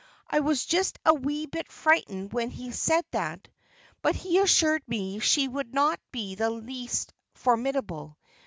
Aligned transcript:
I 0.27 0.39
was 0.39 0.65
just 0.65 0.97
a 1.05 1.13
wee 1.13 1.45
bit 1.45 1.71
frightened 1.71 2.33
when 2.33 2.49
he 2.49 2.71
said 2.71 3.05
that; 3.11 3.47
but 4.01 4.15
he 4.15 4.39
assured 4.39 4.81
me 4.87 5.19
that 5.19 5.23
she 5.23 5.47
would 5.47 5.75
not 5.75 5.99
be 6.11 6.33
the 6.33 6.49
least 6.49 7.13
formidable. 7.35 8.17